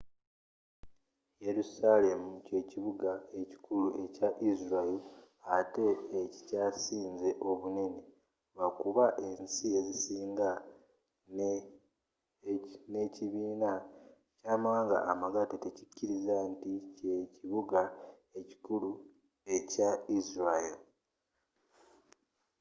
yerusalemu 1.45 2.29
ky'ekibuga 2.45 3.11
ekikulu 3.41 3.87
ekya 4.03 4.29
israel 4.51 4.99
atte 5.57 5.87
ekikyasinze 6.21 7.29
obunene 7.49 8.01
lwakuba 8.53 9.05
ensi 9.25 9.65
ezisinga 9.79 10.51
ne 11.37 11.51
ekibiina 13.03 13.71
ky'amawaanga 14.39 14.97
amagatte 15.11 15.55
tezikiriza 15.63 16.35
nti 16.51 16.71
kye 16.95 17.13
ekibuga 17.25 17.81
ekikulu 18.39 18.91
ekya 19.55 19.89
israel 20.17 20.77